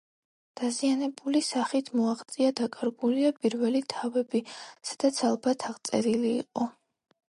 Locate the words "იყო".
6.41-6.69